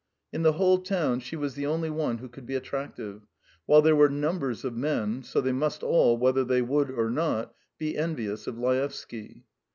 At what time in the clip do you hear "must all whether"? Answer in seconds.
5.51-6.43